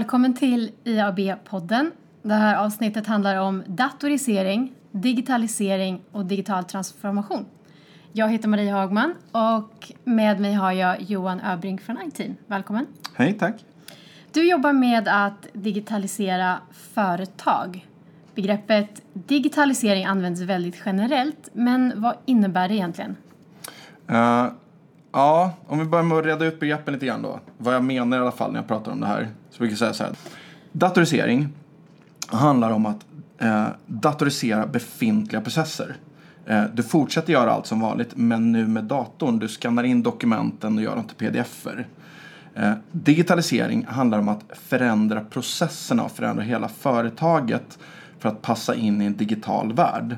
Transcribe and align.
Välkommen 0.00 0.34
till 0.34 0.70
IAB-podden. 0.84 1.90
Det 2.22 2.34
här 2.34 2.56
avsnittet 2.56 3.06
handlar 3.06 3.36
om 3.36 3.62
datorisering, 3.66 4.72
digitalisering 4.90 6.00
och 6.12 6.24
digital 6.24 6.64
transformation. 6.64 7.46
Jag 8.12 8.28
heter 8.28 8.48
Marie 8.48 8.72
Hagman 8.72 9.14
och 9.32 9.92
med 10.04 10.40
mig 10.40 10.54
har 10.54 10.72
jag 10.72 11.02
Johan 11.02 11.40
Öbrink 11.40 11.80
från 11.82 11.98
iTeam. 12.08 12.36
Välkommen. 12.46 12.86
Hej, 13.14 13.32
tack. 13.32 13.64
Du 14.32 14.50
jobbar 14.50 14.72
med 14.72 15.08
att 15.08 15.46
digitalisera 15.52 16.58
företag. 16.72 17.86
Begreppet 18.34 19.02
digitalisering 19.12 20.04
används 20.04 20.40
väldigt 20.40 20.82
generellt, 20.84 21.48
men 21.52 21.92
vad 21.96 22.16
innebär 22.26 22.68
det 22.68 22.74
egentligen? 22.74 23.16
Uh, 24.10 24.46
ja, 25.12 25.52
om 25.66 25.78
vi 25.78 25.84
börjar 25.84 26.04
med 26.04 26.18
att 26.18 26.24
reda 26.24 26.44
ut 26.44 26.60
begreppen 26.60 26.94
lite 26.94 27.06
grann 27.06 27.22
då. 27.22 27.40
Vad 27.58 27.74
jag 27.74 27.84
menar 27.84 28.16
i 28.16 28.20
alla 28.20 28.32
fall 28.32 28.52
när 28.52 28.58
jag 28.58 28.68
pratar 28.68 28.92
om 28.92 29.00
det 29.00 29.06
här. 29.06 29.28
Så 29.50 29.58
brukar 29.58 29.72
jag 29.72 29.78
säga 29.78 29.92
så 29.92 30.04
här. 30.04 30.12
Datorisering 30.72 31.48
handlar 32.26 32.70
om 32.70 32.86
att 32.86 33.06
eh, 33.38 33.66
datorisera 33.86 34.66
befintliga 34.66 35.42
processer. 35.42 35.96
Eh, 36.46 36.64
du 36.74 36.82
fortsätter 36.82 37.32
göra 37.32 37.50
allt 37.50 37.66
som 37.66 37.80
vanligt, 37.80 38.10
men 38.14 38.52
nu 38.52 38.66
med 38.66 38.84
datorn. 38.84 39.38
Du 39.38 39.48
skannar 39.48 39.84
in 39.84 40.02
dokumenten 40.02 40.76
och 40.76 40.82
gör 40.82 40.96
dem 40.96 41.04
till 41.04 41.16
pdf-er. 41.16 41.86
Eh, 42.54 42.72
digitalisering 42.92 43.86
handlar 43.88 44.18
om 44.18 44.28
att 44.28 44.44
förändra 44.52 45.20
processerna 45.20 46.04
och 46.04 46.12
förändra 46.12 46.42
hela 46.42 46.68
företaget 46.68 47.78
för 48.18 48.28
att 48.28 48.42
passa 48.42 48.74
in 48.74 49.02
i 49.02 49.04
en 49.04 49.16
digital 49.16 49.72
värld. 49.72 50.16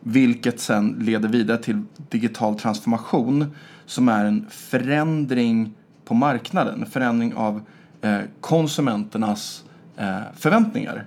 Vilket 0.00 0.60
sen 0.60 0.96
leder 1.00 1.28
vidare 1.28 1.58
till 1.58 1.82
digital 2.10 2.58
transformation 2.58 3.54
som 3.86 4.08
är 4.08 4.24
en 4.24 4.46
förändring 4.50 5.74
på 6.04 6.14
marknaden, 6.14 6.82
en 6.82 6.90
förändring 6.90 7.34
av 7.34 7.62
eh, 8.00 8.18
konsumenternas 8.40 9.64
eh, 9.96 10.18
förväntningar. 10.36 11.06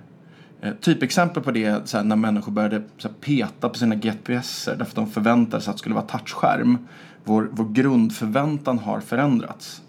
Eh, 0.60 0.72
typexempel 0.80 1.42
på 1.42 1.50
det 1.50 1.64
är 1.64 1.80
såhär, 1.84 2.04
när 2.04 2.16
människor 2.16 2.52
började 2.52 2.82
såhär, 2.98 3.14
peta 3.20 3.68
på 3.68 3.78
sina 3.78 3.94
GPSer 3.94 4.76
därför 4.76 4.90
att 4.90 4.94
de 4.94 5.10
förväntade 5.10 5.62
sig 5.62 5.70
att 5.70 5.76
det 5.76 5.78
skulle 5.78 5.94
vara 5.94 6.06
touchskärm. 6.06 6.78
Vår, 7.24 7.48
vår 7.52 7.68
grundförväntan 7.68 8.78
har 8.78 9.00
förändrats. 9.00 9.82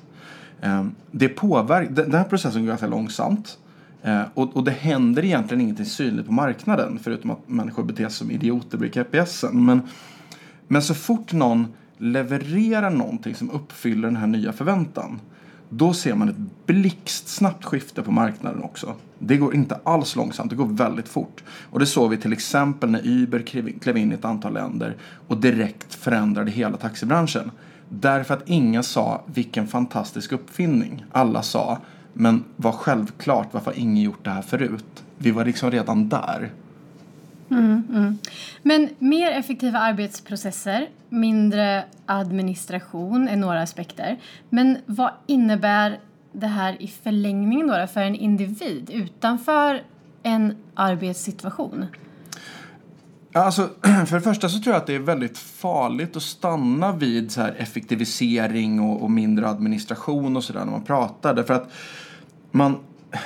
Ehm, 0.62 0.96
det 1.12 1.30
påverkar, 1.30 1.92
den 1.92 2.14
här 2.14 2.24
processen 2.24 2.62
går 2.62 2.68
ganska 2.68 2.88
långsamt. 2.88 3.58
Eh, 4.04 4.22
och, 4.34 4.56
och 4.56 4.64
det 4.64 4.72
händer 4.72 5.26
egentligen 5.26 5.62
ingenting 5.62 5.86
synligt 5.86 6.28
på 6.28 6.34
marknaden 6.34 7.00
förutom 7.04 7.32
att 7.32 7.50
människor 7.50 7.84
beter 7.84 8.04
sig 8.04 8.12
som 8.12 8.32
idioter 8.32 8.78
vid 8.78 8.94
GPSen. 8.94 9.66
Men, 9.66 9.82
men 10.68 10.82
så 10.82 10.94
fort 10.94 11.34
någon 11.34 11.68
levererar 12.00 12.90
någonting 12.90 13.36
som 13.36 13.52
uppfyller 13.52 14.08
den 14.08 14.18
här 14.18 14.28
nya 14.28 14.54
förväntan 14.54 15.20
då 15.70 15.94
ser 15.94 16.16
man 16.16 16.30
ett 16.30 16.66
blixtsnabbt 16.66 17.66
skifte 17.66 18.02
på 18.02 18.12
marknaden 18.12 18.64
också. 18.64 18.94
Det 19.20 19.38
går 19.38 19.56
inte 19.56 19.80
alls 19.84 20.16
långsamt, 20.16 20.50
det 20.50 20.56
går 20.56 20.66
väldigt 20.66 21.10
fort. 21.10 21.44
Och 21.70 21.80
det 21.80 21.86
såg 21.86 22.10
vi 22.10 22.18
till 22.18 22.34
exempel 22.34 22.92
när 22.92 23.08
Uber 23.08 23.40
klev 23.80 23.98
in 23.98 24.12
i 24.12 24.16
ett 24.16 24.26
antal 24.26 24.54
länder 24.54 24.96
och 25.28 25.38
direkt 25.38 25.94
förändrade 25.94 26.52
hela 26.52 26.78
taxibranschen. 26.78 27.52
Därför 27.90 28.34
att 28.34 28.50
ingen 28.50 28.84
sa 28.84 29.22
vilken 29.26 29.68
fantastisk 29.68 30.32
uppfinning. 30.32 31.06
Alla 31.12 31.42
sa, 31.42 31.78
men 32.14 32.44
var 32.56 32.72
självklart 32.72 33.48
varför 33.52 33.72
har 33.72 33.80
ingen 33.80 34.04
gjort 34.04 34.24
det 34.26 34.30
här 34.30 34.42
förut? 34.42 35.04
Vi 35.18 35.32
var 35.32 35.46
liksom 35.46 35.72
redan 35.72 36.10
där. 36.10 36.52
Mm, 37.52 37.84
mm. 37.90 38.18
Men 38.62 38.90
mer 39.00 39.32
effektiva 39.32 39.80
arbetsprocesser, 39.80 40.90
mindre 41.10 41.84
administration 42.06 43.28
är 43.28 43.36
några 43.36 43.62
aspekter. 43.62 44.18
Men 44.50 44.78
vad 44.86 45.12
innebär 45.28 46.00
det 46.32 46.48
här 46.48 46.82
i 46.82 46.88
förlängningen 46.88 47.68
då 47.68 47.88
för 47.88 48.02
en 48.02 48.16
individ 48.16 48.90
utanför 48.94 49.84
en 50.24 50.56
arbetssituation? 50.74 51.86
Alltså, 53.34 53.70
för 54.08 54.16
det 54.16 54.22
första 54.22 54.50
så 54.50 54.60
tror 54.60 54.74
jag 54.74 54.82
att 54.82 54.88
det 54.88 54.96
är 54.96 55.00
väldigt 55.00 55.38
farligt 55.38 56.16
att 56.16 56.24
stanna 56.24 56.92
vid 56.92 57.32
så 57.32 57.42
här 57.42 57.56
effektivisering 57.58 58.80
och, 58.80 59.02
och 59.02 59.12
mindre 59.12 59.50
administration 59.50 60.38
och 60.38 60.44
sådär 60.44 60.66
när 60.66 60.72
man 60.72 60.84
pratar. 60.84 61.34
Därför 61.34 61.54
att 61.54 61.72
man, 62.52 62.80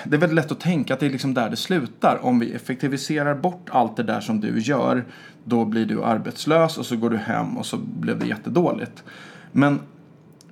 det 0.04 0.16
är 0.16 0.20
väldigt 0.20 0.36
lätt 0.36 0.52
att 0.52 0.60
tänka 0.60 0.94
att 0.94 1.00
det 1.00 1.06
är 1.06 1.10
liksom 1.10 1.34
där 1.34 1.50
det 1.50 1.56
slutar. 1.56 2.26
Om 2.26 2.40
vi 2.40 2.54
effektiviserar 2.54 3.36
bort 3.36 3.70
allt 3.72 3.96
det 3.96 4.04
där 4.04 4.22
som 4.22 4.40
du 4.40 4.60
gör, 4.60 5.06
då 5.44 5.66
blir 5.66 5.86
du 5.86 6.04
arbetslös 6.04 6.78
och 6.78 6.86
så 6.86 6.98
går 6.98 7.10
du 7.10 7.18
hem 7.18 7.58
och 7.58 7.66
så 7.66 7.78
blev 7.78 8.20
det 8.20 8.26
jättedåligt. 8.26 9.04
Men 9.52 9.80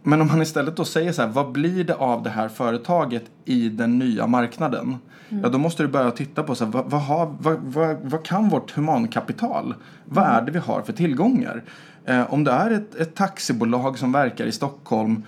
men 0.04 0.22
om 0.22 0.28
man 0.28 0.42
istället 0.42 0.76
då 0.76 0.86
säger 0.86 1.12
så 1.12 1.22
här, 1.22 1.30
vad 1.30 1.52
blir 1.52 1.84
det 1.84 1.96
av 1.96 2.24
det 2.24 2.30
här 2.30 2.50
företaget 2.50 3.24
i 3.46 3.70
den 3.70 4.00
nya 4.00 4.28
marknaden? 4.28 4.98
Mm. 5.30 5.44
Ja, 5.44 5.50
då 5.50 5.58
måste 5.58 5.84
du 5.84 5.88
börja 5.90 6.12
titta 6.12 6.44
på 6.44 6.56
så 6.56 6.66
här, 6.66 6.72
vad, 6.72 6.86
vad, 6.86 7.02
har, 7.02 7.36
vad, 7.40 7.60
vad, 7.60 7.98
vad, 8.04 8.26
kan 8.26 8.50
vårt 8.50 8.72
humankapital? 8.72 9.76
Vad 10.06 10.26
är 10.26 10.42
det 10.42 10.52
vi 10.52 10.60
har 10.60 10.82
för 10.82 10.94
tillgångar? 10.94 11.64
Eh, 12.06 12.34
om 12.34 12.44
det 12.44 12.52
är 12.52 12.72
ett, 12.72 12.96
ett 12.96 13.16
taxibolag 13.16 14.00
som 14.00 14.12
verkar 14.12 14.46
i 14.46 14.52
Stockholm, 14.52 15.24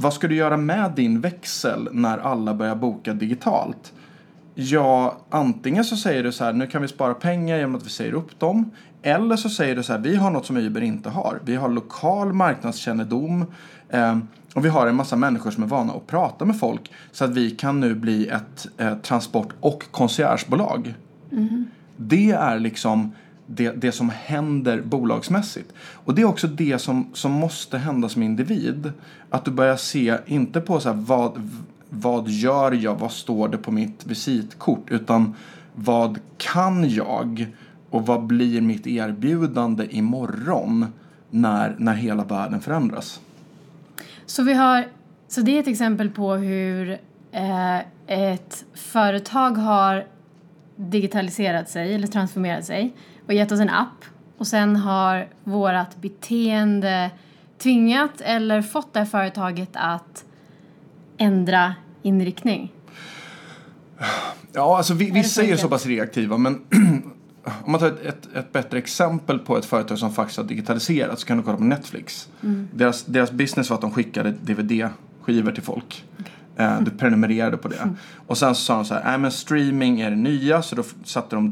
vad 0.00 0.14
ska 0.14 0.28
du 0.28 0.34
göra 0.34 0.56
med 0.56 0.92
din 0.96 1.20
växel 1.20 1.88
när 1.92 2.18
alla 2.18 2.54
börjar 2.54 2.76
boka 2.76 3.14
digitalt? 3.14 3.92
Ja, 4.54 5.18
antingen 5.30 5.84
så 5.84 5.96
säger 5.96 6.24
du 6.24 6.32
så 6.32 6.44
här, 6.44 6.52
nu 6.52 6.66
kan 6.66 6.82
vi 6.82 6.88
spara 6.88 7.14
pengar 7.14 7.56
genom 7.56 7.74
att 7.74 7.86
vi 7.86 7.90
säger 7.90 8.12
upp 8.12 8.40
dem. 8.40 8.70
Eller 9.02 9.36
så 9.36 9.48
säger 9.48 9.76
du 9.76 9.82
så 9.82 9.92
här, 9.92 10.00
vi 10.00 10.16
har 10.16 10.30
något 10.30 10.46
som 10.46 10.56
Uber 10.56 10.80
inte 10.80 11.10
har. 11.10 11.40
Vi 11.44 11.56
har 11.56 11.68
lokal 11.68 12.32
marknadskännedom. 12.32 13.44
Eh, 13.88 14.18
och 14.54 14.64
vi 14.64 14.68
har 14.68 14.86
en 14.86 14.96
massa 14.96 15.16
människor 15.16 15.50
som 15.50 15.62
är 15.62 15.66
vana 15.66 15.92
att 15.92 16.06
prata 16.06 16.44
med 16.44 16.58
folk. 16.58 16.92
Så 17.12 17.24
att 17.24 17.30
vi 17.30 17.50
kan 17.50 17.80
nu 17.80 17.94
bli 17.94 18.28
ett 18.28 18.68
eh, 18.76 18.94
transport 18.94 19.48
och 19.60 19.84
conciergebolag. 19.90 20.94
Mm. 21.32 21.66
Det 21.96 22.30
är 22.30 22.58
liksom 22.58 23.12
det, 23.50 23.70
det 23.70 23.92
som 23.92 24.10
händer 24.10 24.82
bolagsmässigt. 24.82 25.72
Och 25.78 26.14
det 26.14 26.22
är 26.22 26.26
också 26.26 26.46
det 26.46 26.78
som, 26.78 27.10
som 27.12 27.32
måste 27.32 27.78
hända 27.78 28.08
som 28.08 28.22
individ. 28.22 28.92
Att 29.30 29.44
du 29.44 29.50
börjar 29.50 29.76
se, 29.76 30.16
inte 30.26 30.60
på 30.60 30.80
så 30.80 30.88
här, 30.88 30.96
vad, 30.96 31.50
vad 31.88 32.28
gör 32.28 32.72
jag, 32.72 32.94
vad 32.94 33.12
står 33.12 33.48
det 33.48 33.58
på 33.58 33.70
mitt 33.70 34.06
visitkort, 34.06 34.90
utan 34.90 35.34
vad 35.74 36.18
kan 36.36 36.90
jag 36.90 37.46
och 37.90 38.06
vad 38.06 38.22
blir 38.22 38.60
mitt 38.60 38.86
erbjudande 38.86 39.86
imorgon 39.90 40.86
när, 41.30 41.76
när 41.78 41.94
hela 41.94 42.24
världen 42.24 42.60
förändras? 42.60 43.20
Så, 44.26 44.42
vi 44.42 44.52
har, 44.54 44.86
så 45.28 45.40
det 45.40 45.56
är 45.56 45.60
ett 45.60 45.68
exempel 45.68 46.10
på 46.10 46.34
hur 46.34 46.98
eh, 47.32 47.78
ett 48.06 48.64
företag 48.74 49.50
har 49.50 50.04
digitaliserat 50.76 51.68
sig 51.68 51.94
eller 51.94 52.06
transformerat 52.06 52.64
sig 52.64 52.94
och 53.28 53.34
gett 53.34 53.52
oss 53.52 53.60
en 53.60 53.70
app 53.70 54.04
och 54.38 54.46
sen 54.46 54.76
har 54.76 55.28
vårt 55.44 55.96
beteende 55.96 57.10
tvingat 57.58 58.20
eller 58.20 58.62
fått 58.62 58.94
det 58.94 59.06
företaget 59.06 59.70
att 59.72 60.24
ändra 61.18 61.74
inriktning? 62.02 62.72
Ja, 64.52 64.76
alltså 64.76 64.94
vi, 64.94 65.10
vissa 65.10 65.42
är 65.42 65.46
ju 65.46 65.56
så 65.56 65.68
pass 65.68 65.86
reaktiva 65.86 66.36
men 66.36 66.54
om 67.64 67.72
man 67.72 67.80
tar 67.80 67.86
ett, 67.86 68.06
ett, 68.06 68.36
ett, 68.36 68.52
bättre 68.52 68.78
exempel 68.78 69.38
på 69.38 69.56
ett 69.56 69.64
företag 69.64 69.98
som 69.98 70.12
faktiskt 70.12 70.38
har 70.38 70.44
digitaliserat 70.44 71.20
så 71.20 71.26
kan 71.26 71.36
du 71.36 71.42
kolla 71.42 71.56
på 71.56 71.64
Netflix. 71.64 72.28
Mm. 72.42 72.68
Deras, 72.74 73.04
deras 73.04 73.30
business 73.30 73.70
var 73.70 73.74
att 73.74 73.80
de 73.80 73.90
skickade 73.90 74.30
DVD-skivor 74.30 75.52
till 75.52 75.62
folk. 75.62 76.04
Okay. 76.20 76.66
Eh, 76.66 76.80
du 76.80 76.90
prenumererade 76.90 77.56
på 77.56 77.68
det. 77.68 77.76
Mm. 77.76 77.96
Och 78.26 78.38
sen 78.38 78.54
så 78.54 78.62
sa 78.62 78.74
de 78.74 78.84
så 78.84 78.94
här, 78.94 79.04
nej 79.04 79.18
men 79.18 79.32
streaming 79.32 80.00
är 80.00 80.10
det 80.10 80.16
nya 80.16 80.62
så 80.62 80.76
då 80.76 80.82
satte 81.04 81.36
de 81.36 81.50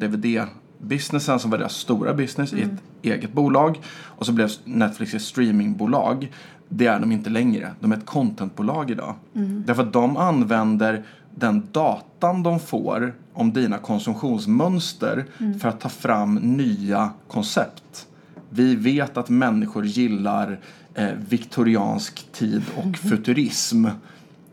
DVD-businessen 0.86 1.38
som 1.38 1.50
var 1.50 1.58
deras 1.58 1.76
stora 1.76 2.14
business 2.14 2.52
mm. 2.52 2.62
i 2.62 2.64
ett 2.64 2.70
mm. 2.70 3.18
eget 3.18 3.32
bolag. 3.32 3.80
Och 3.88 4.26
så 4.26 4.32
blev 4.32 4.50
Netflix 4.64 5.14
ett 5.14 5.22
streamingbolag. 5.22 6.32
Det 6.68 6.86
är 6.86 7.00
de 7.00 7.12
inte 7.12 7.30
längre. 7.30 7.70
De 7.80 7.92
är 7.92 7.96
ett 7.96 8.06
contentbolag 8.06 8.90
idag. 8.90 9.14
Mm. 9.34 9.62
Därför 9.66 9.82
att 9.82 9.92
de 9.92 10.16
använder 10.16 11.04
den 11.34 11.68
datan 11.72 12.42
de 12.42 12.60
får 12.60 13.14
om 13.32 13.52
dina 13.52 13.78
konsumtionsmönster 13.78 15.24
mm. 15.38 15.58
för 15.58 15.68
att 15.68 15.80
ta 15.80 15.88
fram 15.88 16.34
nya 16.34 17.10
koncept. 17.28 18.06
Vi 18.50 18.74
vet 18.74 19.16
att 19.16 19.28
människor 19.28 19.86
gillar 19.86 20.58
eh, 20.94 21.08
viktoriansk 21.28 22.32
tid 22.32 22.62
och 22.76 22.96
futurism. 23.10 23.86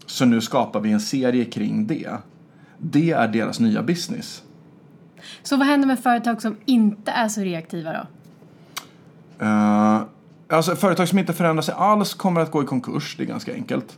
Så 0.06 0.26
nu 0.26 0.42
skapar 0.42 0.80
vi 0.80 0.92
en 0.92 1.02
serie 1.02 1.46
kring 1.46 1.88
det. 1.88 2.10
Det 2.78 3.12
är 3.12 3.28
deras 3.28 3.60
nya 3.60 3.84
business. 3.84 4.44
Så 5.44 5.58
vad 5.58 5.68
händer 5.68 5.88
med 5.88 6.00
företag 6.00 6.42
som 6.42 6.56
inte 6.66 7.12
är 7.12 7.28
så 7.28 7.42
reaktiva 7.42 7.94
då? 7.94 8.08
Uh, 9.46 10.02
alltså 10.50 10.76
företag 10.76 11.08
som 11.08 11.20
inte 11.20 11.34
förändrar 11.34 11.62
sig 11.62 11.76
alls 11.78 12.14
kommer 12.14 12.42
att 12.42 12.52
gå 12.52 12.64
i 12.64 12.66
konkurs, 12.66 13.16
det 13.18 13.24
är 13.24 13.28
ganska 13.28 13.54
enkelt. 13.54 13.98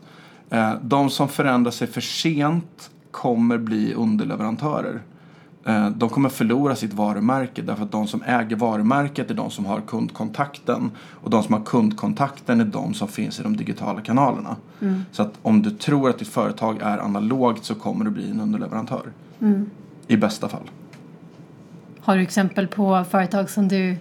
Eh, 0.49 0.73
de 0.81 1.09
som 1.09 1.29
förändrar 1.29 1.71
sig 1.71 1.87
för 1.87 2.01
sent 2.01 2.89
kommer 3.11 3.57
bli 3.57 3.93
underleverantörer. 3.93 5.01
eh, 5.65 5.89
de 5.89 6.09
kommer 6.09 6.29
förlora 6.29 6.75
sitt 6.75 6.93
varumärke 6.93 7.61
därför 7.61 7.83
att 7.83 7.91
de 7.91 8.07
som 8.07 8.23
äger 8.23 8.55
varumärket 8.55 9.31
är 9.31 9.35
de 9.35 9.51
som 9.51 9.65
har 9.65 9.81
kundkontakten 9.81 10.91
och 10.97 11.29
de 11.29 11.43
som 11.43 11.53
har 11.53 11.61
kundkontakten 11.61 12.61
är 12.61 12.65
de 12.65 12.93
som 12.93 13.07
finns 13.07 13.39
i 13.39 13.43
de 13.43 13.57
digitala 13.57 14.01
kanalerna. 14.01 14.55
Så 15.11 15.21
att 15.21 15.33
om 15.41 15.61
du 15.61 15.71
tror 15.71 16.09
att 16.09 16.19
ditt 16.19 16.27
företag 16.27 16.77
är 16.81 16.97
analogt 16.97 17.65
så 17.65 17.75
kommer 17.75 18.05
du 18.05 18.11
bli 18.11 18.29
en 18.29 18.41
underleverantör. 18.41 19.11
I 20.07 20.17
bästa 20.17 20.49
fall. 20.49 20.69
Har 22.05 22.15
du 22.15 22.21
exempel 22.21 22.67
på 22.67 23.03
företag 23.09 23.49
som 23.49 23.67
du, 23.67 23.97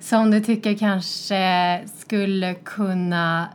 som 0.00 0.30
du 0.30 0.40
tycker 0.40 0.74
kanske 0.74 1.80
skulle 1.98 2.54
kunna 2.54 3.48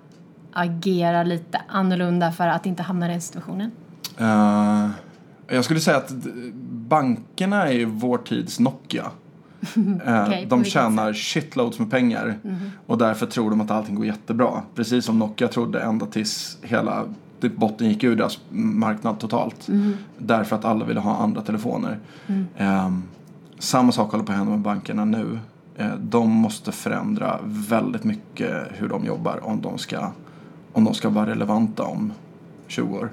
agera 0.54 1.24
lite 1.24 1.62
annorlunda 1.68 2.32
för 2.32 2.48
att 2.48 2.66
inte 2.66 2.84
hamna 2.84 3.06
i 3.06 3.12
den 3.12 3.22
situationen? 3.22 3.72
Eh, 4.18 4.90
jag 5.48 5.66
skulle 5.66 5.80
säga 5.80 5.98
att 5.98 6.12
bankerna 6.70 7.68
är 7.68 7.72
ju 7.72 7.86
vår 7.86 8.18
tids 8.18 8.60
Nokia. 8.60 9.06
Eh, 10.06 10.26
på 10.26 10.46
de 10.48 10.64
tjänar 10.64 11.14
shitloads 11.14 11.80
med 11.80 11.92
pengar 11.92 12.38
och 12.86 12.98
därför 12.98 13.26
tror 13.26 13.50
de 13.50 13.62
att 13.62 13.72
allting 13.72 13.96
går 13.96 14.06
jättebra. 14.06 14.62
Precis 14.76 15.06
som 15.06 15.20
Nokia 15.20 15.48
trodde 15.48 15.82
ända 15.82 16.06
tills 16.06 16.58
hela 16.62 17.04
typ 17.42 17.56
botten 17.56 17.88
gick 17.88 18.04
ur 18.04 18.16
deras 18.16 18.40
marknad 18.50 19.20
totalt. 19.20 19.68
Därför 20.18 20.56
att 20.56 20.66
alla 20.66 20.86
ville 20.86 21.00
ha 21.00 21.18
andra 21.18 21.42
telefoner. 21.42 22.00
Eh, 22.58 22.90
samma 23.60 23.92
sak 23.92 24.12
håller 24.12 24.24
på 24.24 24.32
att 24.32 24.38
hända 24.38 24.52
med 24.52 24.62
bankerna 24.62 25.06
nu. 25.06 25.40
Eh, 25.76 25.96
de 25.96 26.30
måste 26.30 26.72
förändra 26.72 27.40
väldigt 27.44 28.04
mycket 28.04 28.68
hur 28.72 28.90
de 28.90 29.06
jobbar 29.06 29.40
om 29.44 29.62
de 29.62 29.78
ska, 29.78 30.12
om 30.74 30.84
de 30.84 30.94
ska 30.94 31.10
vara 31.10 31.30
relevanta 31.30 31.84
om 31.84 32.14
20 32.68 32.98
år. 32.98 33.10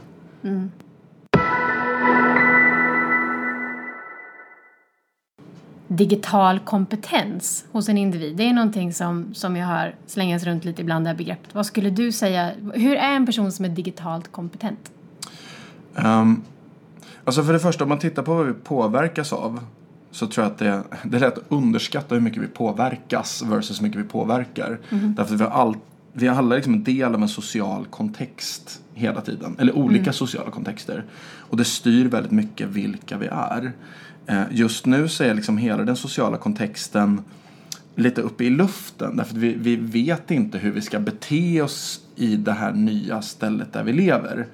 Digital 5.89 6.59
kompetens 6.59 7.65
hos 7.73 7.89
en 7.89 7.99
individ, 7.99 8.37
det 8.37 8.49
är 8.49 8.53
någonting 8.53 8.93
som, 8.93 9.35
som 9.35 9.57
jag 9.57 9.67
hör 9.67 9.95
slängas 10.07 10.45
runt 10.45 10.65
lite 10.65 10.83
ibland 10.83 11.05
det 11.05 11.09
här 11.09 11.17
begreppet. 11.17 11.55
Vad 11.55 11.67
skulle 11.67 11.91
du 11.91 12.13
säga, 12.13 12.53
hur 12.75 12.97
är 12.97 13.17
en 13.17 13.27
person 13.27 13.53
som 13.53 13.65
är 13.65 13.69
digitalt 13.69 14.33
kompetent? 14.33 14.93
Um, 15.95 16.43
alltså 17.25 17.43
för 17.43 17.53
det 17.53 17.59
första, 17.59 17.85
om 17.85 17.89
man 17.89 17.99
tittar 17.99 18.23
på 18.23 18.35
vad 18.35 18.47
vi 18.47 18.53
påverkas 18.53 19.33
av 19.33 19.61
så 20.13 20.27
tror 20.27 20.45
jag 20.45 20.53
att 20.53 20.59
det, 20.59 20.83
det 21.05 21.17
är 21.17 21.21
lätt 21.21 21.39
att 21.39 21.45
underskatta 21.49 22.15
hur 22.15 22.23
mycket 22.23 22.43
vi 22.43 22.47
påverkas 22.47 23.43
versus 23.43 23.81
hur 23.81 23.83
mycket 23.83 24.01
vi 24.01 24.05
påverkar. 24.05 24.79
Därför 24.91 25.35
att 25.35 25.41
vi 25.41 25.45
har, 25.45 25.51
all, 25.51 25.77
vi 26.13 26.27
har 26.27 26.37
alla 26.37 26.57
liksom 26.57 26.75
en 26.75 26.85
del 26.85 27.15
av 27.15 27.23
en 27.23 27.29
social 27.29 27.87
kontext 27.87 28.81
hela 28.95 29.21
tiden. 29.21 29.57
Eller 29.59 29.77
olika 29.77 30.13
sociala 30.13 30.51
kontexter. 30.51 31.05
Och 31.23 31.57
det 31.57 31.65
styr 31.65 32.09
väldigt 32.09 32.33
mycket 32.33 32.69
vilka 32.69 33.19
vi 33.19 33.27
är. 33.27 33.73
Eh, 34.27 34.43
just 34.51 34.87
nu 34.87 35.09
så 35.09 35.25
är 35.25 35.35
liksom 35.35 35.59
hela 35.59 35.83
den 35.83 35.97
sociala 35.97 36.37
kontexten 36.37 37.21
lite 37.95 38.21
uppe 38.21 38.45
i 38.45 38.51
luften. 38.51 39.17
Därför 39.17 39.35
att 39.35 39.43
vi, 39.43 39.55
vi 39.55 39.77
vet 39.77 40.31
inte 40.31 40.59
hur 40.59 40.73
vi 40.73 40.81
ska 40.81 40.99
bete 40.99 41.63
oss 41.63 42.01
i 42.17 42.37
det 42.37 42.53
här 42.53 42.73
nya 42.73 43.23
stället 43.23 43.73
där 43.73 43.85
vi 43.85 43.93
lever. 43.93 44.47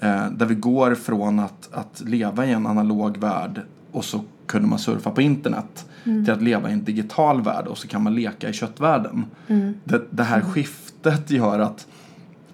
Eh, 0.00 0.30
där 0.30 0.46
vi 0.46 0.54
går 0.54 0.94
från 0.94 1.38
att, 1.38 1.68
att 1.72 2.02
leva 2.06 2.46
i 2.46 2.52
en 2.52 2.66
analog 2.66 3.18
värld 3.18 3.60
och 3.92 4.04
så 4.04 4.24
kunde 4.46 4.68
man 4.68 4.78
surfa 4.78 5.10
på 5.10 5.22
internet 5.22 5.86
till 6.04 6.30
att 6.30 6.42
leva 6.42 6.70
i 6.70 6.72
en 6.72 6.84
digital 6.84 7.42
värld 7.42 7.66
och 7.66 7.78
så 7.78 7.88
kan 7.88 8.02
man 8.02 8.14
leka 8.14 8.48
i 8.48 8.52
köttvärlden. 8.52 9.24
Det, 9.84 10.02
det 10.10 10.22
här 10.22 10.40
skiftet 10.40 11.30
gör 11.30 11.58
att, 11.58 11.86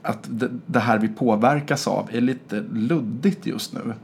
att 0.02 0.28
det, 0.30 0.48
det 0.66 0.80
här 0.80 0.98
vi 0.98 1.08
påverkas 1.08 1.88
av 1.88 2.08
är 2.12 2.20
lite 2.20 2.64
luddigt 2.72 3.46
just 3.46 3.74
nu. 3.74 3.94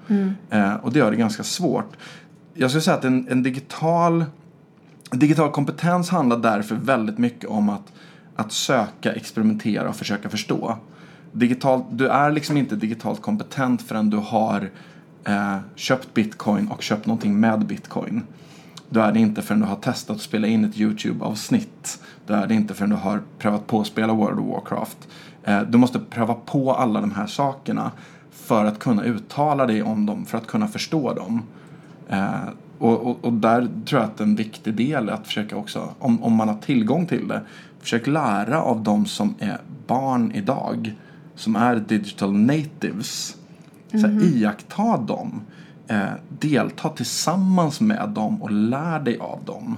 Eh, 0.51 0.75
och 0.75 0.93
det 0.93 0.99
gör 0.99 1.11
det 1.11 1.17
ganska 1.17 1.43
svårt. 1.43 1.97
Jag 2.55 2.71
skulle 2.71 2.83
säga 2.83 2.97
att 2.97 3.05
en, 3.05 3.29
en 3.31 3.43
digital 3.43 4.25
Digital 5.11 5.51
kompetens 5.51 6.11
handlar 6.11 6.37
därför 6.37 6.75
väldigt 6.75 7.19
mycket 7.19 7.51
om 7.51 7.69
att, 7.69 7.93
att 8.37 8.53
söka, 8.53 9.13
experimentera 9.13 9.89
och 9.89 9.97
försöka 9.97 10.29
förstå. 10.29 10.79
Digital, 11.33 11.85
du 11.91 12.09
är 12.09 12.31
liksom 12.31 12.57
inte 12.57 12.77
digitalt 12.77 13.23
kompetent 13.23 13.83
förrän 13.83 14.11
du 14.11 14.17
har 14.17 14.71
eh, 15.29 15.57
köpt 15.75 16.15
bitcoin 16.15 16.69
och 16.69 16.83
köpt 16.83 17.07
någonting 17.07 17.41
med 17.41 17.67
bitcoin. 17.67 18.23
Då 18.91 19.01
är 19.01 19.13
det 19.13 19.21
inte 19.21 19.43
förrän 19.43 19.61
du 19.61 19.67
har 19.67 19.77
testat 19.77 20.17
att 20.17 20.23
spela 20.23 20.47
in 20.47 20.65
ett 20.65 20.77
YouTube-avsnitt. 20.77 22.03
Då 22.27 22.35
är 22.35 22.47
det 22.47 22.55
inte 22.55 22.75
förrän 22.75 22.91
du 22.91 22.97
har 22.97 23.23
prövat 23.39 23.67
på 23.67 23.81
att 23.81 23.87
spela 23.87 24.13
World 24.13 24.39
of 24.39 24.47
Warcraft. 24.47 25.09
Eh, 25.43 25.63
du 25.63 25.79
måste 25.79 25.99
pröva 25.99 26.35
på 26.35 26.75
alla 26.75 27.01
de 27.01 27.11
här 27.11 27.27
sakerna 27.27 27.91
för 28.31 28.65
att 28.65 28.79
kunna 28.79 29.05
uttala 29.05 29.67
dig 29.67 29.83
om 29.83 30.07
dem, 30.07 30.25
för 30.25 30.39
att 30.39 30.47
kunna 30.47 30.69
förstå 30.69 31.15
dem. 31.15 31.43
Eh, 32.09 32.49
och, 32.79 33.07
och, 33.07 33.25
och 33.25 33.33
där 33.33 33.69
tror 33.87 34.01
jag 34.01 34.11
att 34.11 34.21
en 34.21 34.35
viktig 34.37 34.75
del 34.75 35.09
är 35.09 35.13
att 35.13 35.27
försöka 35.27 35.57
också, 35.57 35.89
om, 35.99 36.23
om 36.23 36.33
man 36.33 36.49
har 36.49 36.57
tillgång 36.57 37.07
till 37.07 37.29
det, 37.29 37.41
försök 37.81 38.07
lära 38.07 38.63
av 38.63 38.83
de 38.83 39.07
som 39.07 39.35
är 39.39 39.59
barn 39.87 40.33
idag, 40.33 40.95
som 41.35 41.57
är 41.57 41.77
digital 41.77 42.33
natives. 42.33 43.37
Så 43.91 43.99
här, 43.99 44.23
iaktta 44.23 44.97
dem, 44.97 45.41
eh, 45.89 45.99
delta 46.29 46.89
tillsammans 46.89 47.81
med 47.81 48.09
dem 48.09 48.43
och 48.43 48.51
lär 48.51 49.01
dig 49.01 49.19
av 49.19 49.45
dem. 49.45 49.77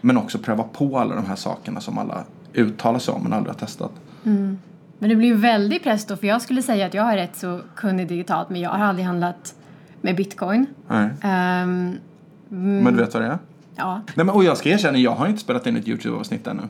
Men 0.00 0.16
också 0.16 0.38
pröva 0.38 0.62
på 0.62 0.98
alla 0.98 1.14
de 1.14 1.26
här 1.26 1.36
sakerna 1.36 1.80
som 1.80 1.98
alla 1.98 2.24
uttalar 2.54 2.98
sig 2.98 3.14
om 3.14 3.22
men 3.22 3.32
aldrig 3.32 3.54
har 3.54 3.58
testat. 3.58 3.92
Men 4.22 5.10
det 5.10 5.16
blir 5.16 5.28
ju 5.28 5.36
väldigt 5.36 5.82
press 5.82 6.06
då, 6.06 6.16
för 6.16 6.26
jag 6.26 6.42
skulle 6.42 6.62
säga 6.62 6.86
att 6.86 6.94
jag 6.94 7.12
är 7.12 7.16
rätt 7.16 7.36
så 7.36 7.60
kunnig 7.74 8.08
digitalt, 8.08 8.50
men 8.50 8.60
jag 8.60 8.70
har 8.70 8.78
aldrig 8.78 9.06
handlat 9.06 9.54
med 10.00 10.16
bitcoin. 10.16 10.66
Nej. 10.88 11.08
Ehm, 11.22 11.96
Men 12.48 12.84
du 12.84 13.00
vet 13.00 13.14
vad 13.14 13.22
det 13.22 13.28
är? 13.28 13.38
ja, 13.76 14.00
Nej, 14.14 14.26
men, 14.26 14.30
och 14.34 14.44
jag 14.44 14.56
ska 14.56 14.68
erkänna, 14.68 14.98
jag 14.98 15.10
har 15.10 15.26
inte 15.26 15.40
spelat 15.40 15.66
in 15.66 15.76
ett 15.76 15.88
YouTube-avsnitt 15.88 16.46
ännu. 16.46 16.62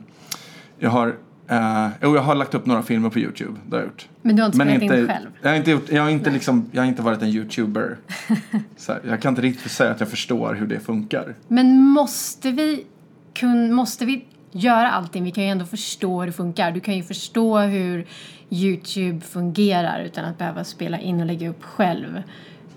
Jag 0.79 0.89
har, 0.89 1.15
eh, 1.47 1.87
jo, 2.01 2.15
jag 2.15 2.21
har 2.21 2.35
lagt 2.35 2.53
upp 2.53 2.65
några 2.65 2.83
filmer 2.83 3.09
på 3.09 3.19
YouTube, 3.19 3.59
det 3.65 3.75
har 3.75 3.81
jag 3.81 3.87
gjort. 3.87 4.07
men 4.21 4.35
du 4.35 4.41
har 4.41 4.47
inte 4.47 4.57
spelat 4.57 4.81
in 4.81 5.07
själv? 5.07 5.29
Jag 5.41 5.49
har 5.49 5.57
inte, 5.57 5.71
gjort, 5.71 5.89
jag 5.89 6.03
har 6.03 6.09
inte, 6.09 6.29
liksom, 6.29 6.69
jag 6.71 6.81
har 6.81 6.87
inte 6.87 7.01
varit 7.01 7.21
en 7.21 7.27
YouTuber. 7.27 7.97
Så 8.77 8.93
här, 8.93 9.01
jag 9.07 9.21
kan 9.21 9.29
inte 9.29 9.41
riktigt 9.41 9.71
säga 9.71 9.91
att 9.91 9.99
jag 9.99 10.09
förstår 10.09 10.53
hur 10.53 10.67
det 10.67 10.79
funkar. 10.79 11.35
Men 11.47 11.81
måste 11.81 12.51
vi, 12.51 12.85
kun, 13.33 13.73
måste 13.73 14.05
vi 14.05 14.25
göra 14.51 14.91
allting? 14.91 15.23
Vi 15.23 15.31
kan 15.31 15.43
ju 15.43 15.49
ändå 15.49 15.65
förstå 15.65 16.19
hur 16.19 16.27
det 16.27 16.33
funkar. 16.33 16.71
Du 16.71 16.79
kan 16.79 16.97
ju 16.97 17.03
förstå 17.03 17.59
hur 17.59 18.07
YouTube 18.49 19.21
fungerar 19.21 19.99
utan 19.99 20.25
att 20.25 20.37
behöva 20.37 20.63
spela 20.63 20.99
in 20.99 21.19
och 21.19 21.25
lägga 21.25 21.49
upp 21.49 21.63
själv. 21.63 22.23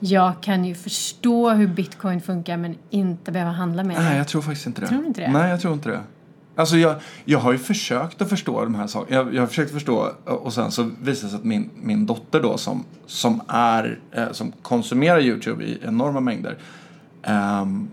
Jag 0.01 0.43
kan 0.43 0.65
ju 0.65 0.75
förstå 0.75 1.51
hur 1.51 1.67
bitcoin 1.67 2.21
funkar 2.21 2.57
men 2.57 2.77
inte 2.91 3.33
behöva 3.33 3.53
handla 3.53 3.85
med 3.85 3.97
Nej, 3.97 4.13
det. 4.13 4.19
jag 4.19 4.29
tror 4.29 4.43
faktiskt 4.43 4.67
inte 4.67 4.81
det. 4.81 4.87
Tror 4.87 5.01
du 5.01 5.07
inte 5.07 5.21
det? 5.21 5.33
Nej, 5.33 5.51
jag 5.51 5.61
tror 5.61 5.75
inte 5.75 5.89
det. 5.89 6.01
Alltså 6.57 6.77
jag, 6.77 6.95
jag 7.25 7.39
har 7.39 7.53
ju 7.53 7.59
försökt 7.59 8.23
att 8.23 8.29
förstå 8.29 8.65
de 8.65 8.75
här 8.75 8.87
sakerna. 8.87 9.17
Jag, 9.17 9.35
jag 9.35 9.43
har 9.43 9.47
försökt 9.47 9.73
förstå 9.73 10.09
och 10.25 10.53
sen 10.53 10.71
så 10.71 10.83
visade 10.83 11.27
det 11.27 11.31
sig 11.31 11.35
att 11.39 11.45
min, 11.45 11.71
min 11.83 12.07
dotter 12.07 12.43
då 12.43 12.57
som, 12.59 12.85
som 13.07 13.41
är, 13.49 13.99
eh, 14.13 14.33
som 14.33 14.53
konsumerar 14.63 15.21
YouTube 15.21 15.65
i 15.65 15.79
enorma 15.85 16.21
mängder. 16.21 16.57
ehm, 17.23 17.89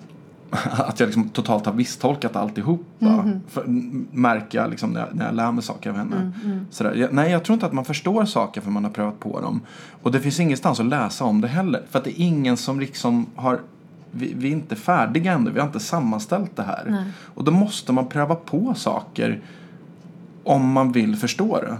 att 0.71 0.99
jag 0.99 1.07
liksom 1.07 1.29
totalt 1.29 1.65
har 1.65 1.73
misstolkat 1.73 2.35
alltihopa. 2.35 2.83
Mhm. 2.99 3.41
För, 3.49 3.63
m- 3.63 4.07
märker 4.11 4.57
jag 4.61 4.69
liksom 4.69 4.89
när, 4.89 4.99
jag, 4.99 5.15
när 5.15 5.25
jag 5.25 5.35
lär 5.35 5.51
mig 5.51 5.63
saker 5.63 5.89
av 5.89 5.95
henne. 5.97 6.31
Mm, 6.43 6.65
Sådär. 6.71 6.95
Jag, 6.95 7.13
nej, 7.13 7.31
jag 7.31 7.43
tror 7.43 7.53
inte 7.53 7.65
att 7.65 7.73
man 7.73 7.85
förstår 7.85 8.25
saker 8.25 8.61
för 8.61 8.71
man 8.71 8.83
har 8.83 8.91
prövat 8.91 9.19
på 9.19 9.41
dem. 9.41 9.61
Och 10.01 10.11
det 10.11 10.19
finns 10.19 10.39
ingenstans 10.39 10.79
att 10.79 10.85
läsa 10.85 11.25
om 11.25 11.41
det 11.41 11.47
heller. 11.47 11.81
För 11.89 11.99
att 11.99 12.05
det 12.05 12.21
är 12.21 12.25
ingen 12.25 12.57
som 12.57 12.79
liksom 12.79 13.25
har 13.35 13.59
vi, 14.11 14.33
vi 14.33 14.47
är 14.47 14.51
inte 14.51 14.75
färdiga 14.75 15.31
ännu, 15.31 15.51
vi 15.51 15.59
har 15.59 15.67
inte 15.67 15.79
sammanställt 15.79 16.55
det 16.55 16.63
här. 16.63 16.85
Nej. 16.89 17.05
Och 17.35 17.43
då 17.43 17.51
måste 17.51 17.93
man 17.93 18.07
pröva 18.07 18.35
på 18.35 18.73
saker 18.73 19.41
om 20.43 20.71
man 20.71 20.91
vill 20.91 21.15
förstå 21.15 21.61
det. 21.61 21.77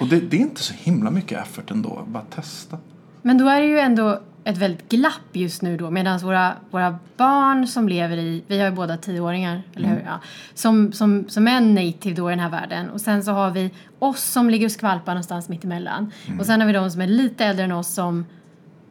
Och 0.00 0.08
det, 0.08 0.20
det 0.20 0.36
är 0.36 0.40
inte 0.40 0.62
så 0.62 0.74
himla 0.74 1.10
mycket 1.10 1.42
effort 1.42 1.70
ändå, 1.70 2.04
bara 2.06 2.22
testa. 2.22 2.78
Men 3.22 3.38
då 3.38 3.48
är 3.48 3.60
det 3.60 3.66
ju 3.66 3.78
ändå 3.78 4.20
ett 4.44 4.58
väldigt 4.58 4.88
glapp 4.88 5.30
just 5.32 5.62
nu 5.62 5.76
då 5.76 5.90
medan 5.90 6.18
våra, 6.18 6.52
våra 6.70 6.98
barn 7.16 7.66
som 7.66 7.88
lever 7.88 8.16
i, 8.16 8.44
vi 8.46 8.58
har 8.58 8.68
ju 8.68 8.74
båda 8.74 8.96
tioåringar, 8.96 9.62
eller 9.74 9.88
hur? 9.88 10.02
Ja, 10.06 10.20
som, 10.54 10.92
som, 10.92 11.24
som 11.28 11.48
är 11.48 11.60
native 11.60 12.14
då 12.14 12.30
i 12.30 12.32
den 12.32 12.40
här 12.40 12.50
världen 12.50 12.90
och 12.90 13.00
sen 13.00 13.24
så 13.24 13.32
har 13.32 13.50
vi 13.50 13.70
oss 13.98 14.24
som 14.24 14.50
ligger 14.50 14.66
och 14.66 14.72
skvalpar 14.72 15.12
någonstans 15.12 15.48
mitt 15.48 15.64
emellan 15.64 16.12
och 16.38 16.46
sen 16.46 16.60
har 16.60 16.66
vi 16.66 16.72
de 16.72 16.90
som 16.90 17.00
är 17.00 17.06
lite 17.06 17.44
äldre 17.44 17.64
än 17.64 17.72
oss 17.72 17.94
som 17.94 18.24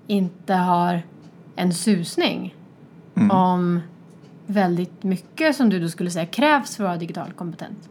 inte 0.08 0.54
har 0.54 1.02
en 1.56 1.74
susning 1.74 2.56
om 3.30 3.82
väldigt 4.46 5.04
mycket 5.04 5.56
som 5.56 5.70
du 5.70 5.80
då 5.80 5.90
skulle 5.90 6.12
säga 6.12 6.26
krävs 6.26 6.76
för 6.76 6.84
att 6.84 6.88
vara 6.88 6.98
digitalt 6.98 7.38
kompetent. 7.38 7.90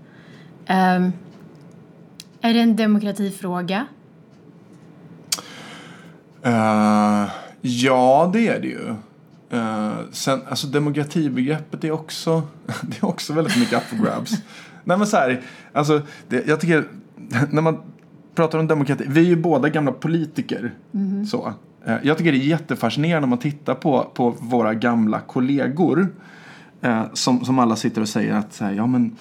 Ehm, 0.67 1.13
är 2.41 2.55
det 2.55 2.61
en 2.61 2.77
demokratifråga? 2.77 3.87
Eh, 6.43 7.29
ja, 7.61 8.31
det 8.33 8.49
är 8.49 8.61
det 8.61 8.69
ju. 8.69 8.95
Uh, 9.53 9.95
sen, 10.11 10.41
alltså 10.49 10.67
demokratibegreppet 10.67 11.85
är 11.85 11.91
också, 11.91 12.43
det 12.83 13.03
är 13.03 13.05
också 13.05 13.33
väldigt 13.33 13.59
mycket 13.59 13.79
up 13.79 13.83
for 13.83 13.97
grabs. 13.97 14.31
Nej 14.85 14.99
men 14.99 15.07
så 15.07 15.17
här, 15.17 15.43
alltså, 15.73 16.03
det, 16.29 16.47
jag 16.47 16.61
tycker, 16.61 16.85
när 17.51 17.63
man 17.63 17.83
pratar 18.35 18.59
om 18.59 18.67
demokrati, 18.67 19.05
vi 19.09 19.21
är 19.21 19.25
ju 19.25 19.37
båda 19.37 19.69
gamla 19.69 19.93
politiker. 19.93 20.75
Så. 21.31 21.53
Eh, 21.87 21.97
jag 22.03 22.19
tycker 22.19 22.33
det 22.33 22.39
är 22.39 22.41
jättefascinerande 22.41 23.21
när 23.21 23.31
man 23.31 23.39
tittar 23.39 23.75
på, 23.75 24.11
på 24.15 24.31
våra 24.31 24.75
gamla 24.75 25.21
kollegor 25.21 26.09
eh, 26.81 27.05
som, 27.13 27.45
som 27.45 27.59
alla 27.59 27.77
sitter 27.77 28.01
och 28.01 28.09
säger 28.09 28.35
att 28.35 28.59
här, 28.59 28.73
ja, 28.73 28.87
men 28.87 29.17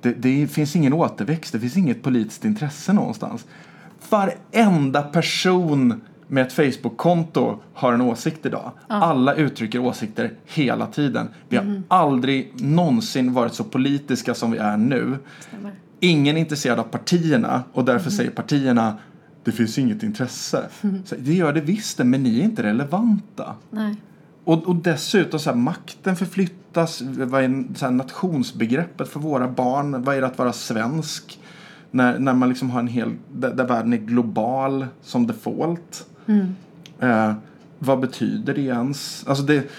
det, 0.00 0.12
det 0.12 0.46
finns 0.46 0.76
ingen 0.76 0.92
återväxt, 0.92 1.52
det 1.52 1.60
finns 1.60 1.76
inget 1.76 2.02
politiskt 2.02 2.44
intresse 2.44 2.92
någonstans. 2.92 3.46
Varenda 4.10 5.02
person 5.02 6.00
med 6.26 6.46
ett 6.46 6.52
Facebook-konto 6.52 7.58
har 7.74 7.92
en 7.92 8.00
åsikt 8.00 8.46
idag. 8.46 8.72
Alla 8.86 9.34
uttrycker 9.34 9.78
åsikter 9.78 10.32
hela 10.44 10.86
tiden. 10.86 11.28
Vi 11.48 11.56
har 11.56 11.82
aldrig 11.88 12.52
någonsin 12.62 13.32
varit 13.32 13.54
så 13.54 13.64
politiska 13.64 14.34
som 14.34 14.50
vi 14.50 14.58
är 14.58 14.76
nu. 14.76 15.16
Stämmer. 15.40 15.72
Ingen 16.00 16.36
är 16.36 16.40
intresserad 16.40 16.78
av 16.78 16.84
partierna 16.84 17.62
och 17.72 17.84
därför 17.84 18.10
säger 18.10 18.30
partierna 18.30 18.98
det 19.44 19.52
finns 19.52 19.78
inget 19.78 20.02
intresse. 20.02 20.68
Så, 21.04 21.14
det 21.18 21.34
gör 21.34 21.52
det 21.52 21.60
visst 21.60 21.98
men 21.98 22.22
ni 22.22 22.40
är 22.40 22.44
inte 22.44 22.62
relevanta. 22.62 23.54
Nej. 23.70 23.96
Och, 24.44 24.66
och 24.68 24.76
dessutom 24.76 25.40
så 25.40 25.50
här, 25.50 25.56
makten 25.56 26.16
förflyttas. 26.16 27.02
Vad 27.02 27.44
är 27.44 27.64
så 27.74 27.84
här, 27.84 27.92
nationsbegreppet 27.92 29.08
för 29.08 29.20
våra 29.20 29.48
barn? 29.48 30.02
Vad 30.02 30.16
är 30.16 30.20
det 30.20 30.26
att 30.26 30.38
vara 30.38 30.52
svensk? 30.52 31.40
När, 31.90 32.18
när 32.18 32.34
man 32.34 32.48
liksom 32.48 32.70
har 32.70 32.80
en 32.80 32.86
hel, 32.86 33.14
där, 33.32 33.54
där 33.54 33.64
världen 33.64 33.92
är 33.92 33.96
global 33.96 34.86
som 35.02 35.26
default. 35.26 36.06
Eh, 37.00 37.32
vad 37.78 38.00
betyder 38.00 38.54
det 38.54 38.62
ens? 38.62 39.24
Alltså 39.26 39.44
det, 39.44 39.70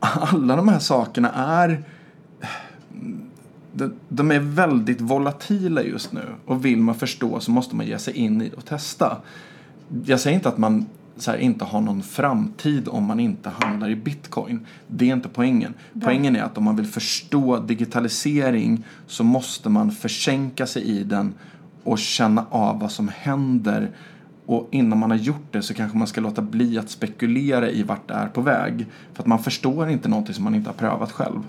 alla 0.00 0.56
de 0.56 0.68
här 0.68 0.78
sakerna 0.78 1.32
är 1.32 1.84
de, 4.08 4.30
är 4.30 4.40
väldigt 4.40 5.00
volatila 5.00 5.82
just 5.82 6.12
nu 6.12 6.24
och 6.46 6.64
vill 6.64 6.78
man 6.78 6.94
förstå 6.94 7.40
så 7.40 7.50
måste 7.50 7.76
man 7.76 7.86
ge 7.86 7.98
sig 7.98 8.14
in 8.14 8.42
i 8.42 8.48
det 8.48 8.56
och 8.56 8.64
testa. 8.64 9.16
Jag 10.04 10.20
säger 10.20 10.36
inte 10.36 10.48
att 10.48 10.58
man 10.58 10.86
här, 11.26 11.36
inte 11.36 11.64
har 11.64 11.80
någon 11.80 12.02
framtid 12.02 12.88
om 12.88 13.04
man 13.04 13.20
inte 13.20 13.50
handlar 13.60 13.90
i 13.90 13.96
bitcoin. 13.96 14.66
Det 14.86 15.10
är 15.10 15.12
inte 15.12 15.28
poängen. 15.28 15.74
Poängen 16.02 16.36
är 16.36 16.42
att 16.42 16.58
om 16.58 16.64
man 16.64 16.76
vill 16.76 16.86
förstå 16.86 17.58
digitalisering 17.58 18.84
så 19.06 19.24
måste 19.24 19.68
man 19.68 19.90
försänka 19.90 20.66
sig 20.66 20.82
i 20.82 21.04
den 21.04 21.34
och 21.84 21.98
känna 21.98 22.46
av 22.50 22.80
vad 22.80 22.92
som 22.92 23.08
händer. 23.08 23.90
Och 24.46 24.68
innan 24.70 24.98
man 24.98 25.10
har 25.10 25.18
gjort 25.18 25.52
det 25.52 25.62
så 25.62 25.74
kanske 25.74 25.98
man 25.98 26.06
ska 26.06 26.20
låta 26.20 26.42
bli 26.42 26.78
att 26.78 26.90
spekulera 26.90 27.70
i 27.70 27.82
vart 27.82 28.08
det 28.08 28.14
är 28.14 28.26
på 28.26 28.40
väg. 28.40 28.86
För 29.14 29.22
att 29.22 29.26
man 29.26 29.38
förstår 29.38 29.88
inte 29.88 30.08
någonting 30.08 30.34
som 30.34 30.44
man 30.44 30.54
inte 30.54 30.68
har 30.68 30.74
prövat 30.74 31.12
själv. 31.12 31.40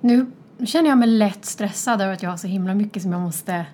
Nu 0.00 0.26
känner 0.64 0.88
jag 0.88 0.98
mig 0.98 1.08
lätt 1.08 1.44
stressad 1.44 2.00
över 2.00 2.12
att 2.12 2.22
jag 2.22 2.30
har 2.30 2.36
så 2.36 2.46
himla 2.46 2.74
mycket 2.74 3.02
som 3.02 3.12
jag 3.12 3.20
måste 3.20 3.66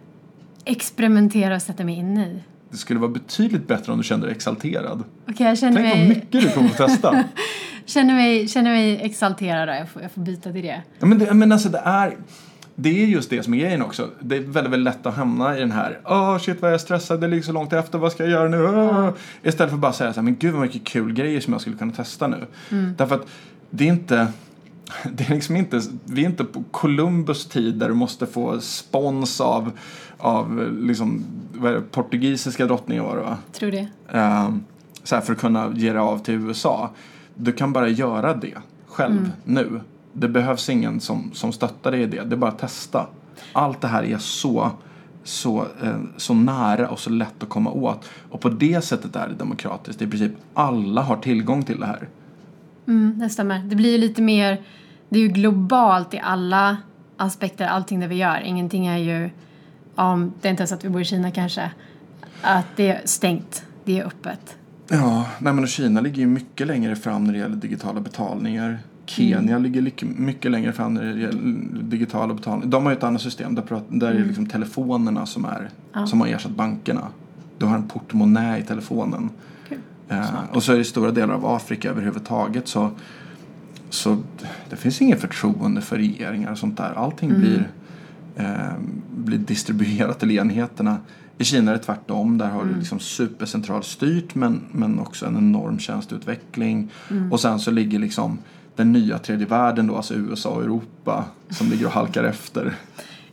experimentera 0.65 1.55
och 1.55 1.63
sätta 1.63 1.85
mig 1.85 1.95
in 1.95 2.19
i. 2.19 2.43
Det 2.71 2.77
skulle 2.77 3.01
vara 3.01 3.11
betydligt 3.11 3.69
bättre 3.69 3.93
om 3.93 3.99
du 3.99 4.05
kände 4.05 4.27
dig 4.27 4.37
exalterad. 4.37 5.05
Okej, 5.29 5.47
jag 5.47 5.59
känner 5.59 5.77
Tänk 5.77 5.89
vad 5.89 5.99
mig, 5.99 6.09
mycket 6.09 6.41
du 6.43 6.51
kommer 6.51 6.71
att 6.71 6.77
testa. 6.77 7.25
känner 7.87 8.15
mig, 8.15 8.49
känner 8.49 8.71
mig 8.71 9.01
exalterad. 9.03 9.69
då. 9.69 9.75
Jag 9.75 9.89
får, 9.89 10.03
jag 10.03 10.13
får 10.13 10.21
byta 10.21 10.53
till 10.53 10.63
det. 10.63 10.83
Ja, 10.99 11.07
men, 11.07 11.19
det, 11.19 11.35
men 11.35 11.53
alltså 11.53 11.69
det 11.69 11.83
är... 11.85 12.17
Det 12.75 13.03
är 13.03 13.07
just 13.07 13.31
det 13.31 13.43
som 13.43 13.55
är 13.55 13.59
grejen 13.59 13.83
också. 13.83 14.11
Det 14.21 14.37
är 14.37 14.41
väldigt, 14.41 14.73
väldigt 14.73 14.95
lätt 14.95 15.07
att 15.07 15.15
hamna 15.15 15.57
i 15.57 15.61
den 15.61 15.73
här 15.73 15.99
Åh 16.05 16.39
shit 16.39 16.63
vad 16.63 16.71
jag 16.71 16.75
är 16.75 16.79
stressad, 16.79 17.21
det 17.21 17.29
ligger 17.29 17.43
så 17.43 17.53
långt 17.53 17.73
efter, 17.73 17.99
vad 17.99 18.13
ska 18.13 18.23
jag 18.23 18.33
göra 18.33 18.49
nu? 18.49 18.67
Åh. 18.67 19.11
Istället 19.43 19.71
för 19.71 19.77
att 19.77 19.81
bara 19.81 19.93
säga 19.93 20.13
så 20.13 20.21
här, 20.21 20.23
men 20.23 20.37
gud 20.37 20.53
vad 20.53 20.63
mycket 20.63 20.85
kul 20.85 21.13
grejer 21.13 21.41
som 21.41 21.53
jag 21.53 21.61
skulle 21.61 21.77
kunna 21.77 21.93
testa 21.93 22.27
nu. 22.27 22.47
Därför 22.97 23.15
att 23.15 23.27
det 23.71 23.85
är 23.85 23.89
inte 23.89 24.27
det 25.13 25.25
är 25.25 25.35
liksom 25.35 25.57
inte, 25.57 25.81
vi 26.05 26.25
är 26.25 26.29
inte 26.29 26.45
på 26.45 26.63
Columbus 26.71 27.47
tid 27.47 27.75
där 27.75 27.89
du 27.89 27.95
måste 27.95 28.27
få 28.27 28.61
spons 28.61 29.41
av, 29.41 29.71
av 30.19 30.73
liksom, 30.81 31.25
vad 31.55 31.71
är 31.71 31.75
det, 31.75 31.83
portugisiska 31.83 32.67
drottningen 32.67 33.05
var 33.05 33.17
det 33.17 33.23
va? 33.23 33.39
Tror 33.53 33.71
det. 33.71 33.89
Ehm, 34.13 34.65
så 35.03 35.15
här 35.15 35.23
för 35.23 35.33
att 35.33 35.39
kunna 35.39 35.73
ge 35.75 35.93
det 35.93 36.01
av 36.01 36.19
till 36.19 36.35
USA. 36.35 36.91
Du 37.35 37.53
kan 37.53 37.73
bara 37.73 37.89
göra 37.89 38.35
det 38.35 38.55
själv 38.87 39.31
nu. 39.45 39.81
Det 40.13 40.29
behövs 40.29 40.69
ingen 40.69 41.01
som, 41.01 41.31
som 41.35 41.53
stöttar 41.53 41.91
dig 41.91 42.03
i 42.03 42.07
det. 42.07 42.23
Det 42.23 42.35
är 42.35 42.37
bara 42.37 42.51
att 42.51 42.59
testa. 42.59 43.07
Allt 43.53 43.81
det 43.81 43.89
här 43.89 44.03
är 44.03 44.19
så, 44.19 44.71
så, 45.25 45.67
eh, 45.83 46.01
så 46.17 46.35
nära 46.35 46.89
och 46.89 46.99
så 46.99 47.11
lätt 47.11 47.43
att 47.43 47.49
komma 47.49 47.71
åt. 47.71 48.09
Och 48.31 48.41
på 48.41 48.49
det 48.49 48.85
sättet 48.85 49.17
är 49.17 49.29
det 49.29 49.35
demokratiskt. 49.35 50.03
I 50.03 50.07
princip 50.07 50.33
alla 50.55 51.03
har 51.03 51.17
tillgång 51.17 51.63
till 51.63 51.81
det 51.81 51.87
här. 51.87 52.09
Mm, 52.87 53.19
det 53.19 53.31
stämmer. 53.31 53.59
Det 53.59 53.77
blir 53.77 53.93
ju 53.93 53.99
lite 53.99 54.23
mer, 54.23 54.61
det 55.13 55.19
är 55.19 55.23
ju 55.23 55.29
globalt 55.29 56.15
i 56.15 56.19
alla 56.19 56.77
aspekter, 57.17 57.67
allting 57.67 58.01
det 58.01 58.07
vi 58.07 58.15
gör. 58.15 58.41
Ingenting 58.41 58.87
är 58.87 58.99
ju, 58.99 59.31
om 59.95 60.33
det 60.41 60.49
är 60.49 60.51
inte 60.51 60.61
ens 60.61 60.73
att 60.73 60.85
vi 60.85 60.89
bor 60.89 61.01
i 61.01 61.05
Kina 61.05 61.31
kanske, 61.31 61.71
att 62.43 62.67
det 62.77 62.89
är 62.89 63.01
stängt, 63.05 63.65
det 63.85 63.99
är 64.01 64.05
öppet. 64.05 64.57
Ja, 64.89 65.27
nej 65.39 65.53
men 65.53 65.67
Kina 65.67 66.01
ligger 66.01 66.19
ju 66.19 66.27
mycket 66.27 66.67
längre 66.67 66.97
fram 66.97 67.25
när 67.25 67.33
det 67.33 67.39
gäller 67.39 67.57
digitala 67.57 68.01
betalningar. 68.01 68.79
Kenya 69.07 69.59
ligger 69.59 69.83
lik- 69.83 70.03
mycket 70.17 70.51
längre 70.51 70.73
fram 70.73 70.95
när 70.95 71.03
det 71.05 71.21
gäller 71.21 71.83
digitala 71.83 72.35
betalningar. 72.35 72.67
De 72.71 72.85
har 72.85 72.93
ju 72.93 72.97
ett 72.97 73.05
annat 73.05 73.23
system 73.23 73.55
där, 73.55 73.65
där 73.89 74.11
är 74.11 74.19
det 74.19 74.25
liksom 74.25 74.47
telefonerna 74.47 75.27
som, 75.27 75.45
är, 75.45 75.71
som 76.07 76.21
har 76.21 76.29
ersatt 76.29 76.53
bankerna. 76.53 77.09
Du 77.59 77.67
har 77.67 77.75
en 77.75 77.89
portmonnä 77.89 78.59
i 78.59 78.63
telefonen. 78.63 79.31
Kul. 79.69 79.79
Eh, 80.09 80.27
och 80.53 80.63
så 80.63 80.73
är 80.73 80.79
det 80.79 80.85
stora 80.85 81.11
delar 81.11 81.35
av 81.35 81.47
Afrika 81.47 81.91
överhuvudtaget 81.91 82.69
så, 82.69 82.91
så 83.93 84.23
det 84.71 84.77
finns 84.77 85.03
inget 85.03 85.21
förtroende 85.21 85.81
för 85.81 85.97
regeringar 85.97 86.53
och 86.53 86.59
sånt 86.59 86.77
där. 86.77 86.93
Allting 86.97 87.39
blir, 87.39 87.71
eh, 88.37 88.73
blir 89.11 89.39
distribuerat 89.39 90.21
till 90.21 90.31
enheterna. 90.31 90.99
I 91.39 91.45
Kina 91.45 91.71
är 91.71 91.77
det 91.77 91.83
tvärtom. 91.83 92.39
Där 92.39 92.51
har 92.51 92.65
du 92.65 92.75
liksom 92.79 92.99
supercentralt 92.99 93.85
styrt 93.85 94.35
men, 94.35 94.61
men 94.73 94.99
också 94.99 95.27
en 95.27 95.37
enorm 95.37 95.79
tjänsteutveckling. 95.79 96.91
Och 97.31 97.41
sen 97.41 97.59
så 97.61 97.71
ligger 97.71 97.99
liksom 97.99 98.39
den 98.77 98.93
nya 98.93 99.19
tredje 99.19 99.47
världen 99.47 99.87
då, 99.87 99.97
alltså 99.97 100.15
USA 100.15 100.49
och 100.49 100.63
Europa, 100.63 101.25
som 101.51 101.69
ligger 101.71 101.87
och 101.87 101.93
halkar 101.93 102.25
efter. 102.25 102.75